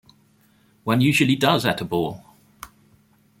[0.83, 2.25] One usually does at a ball.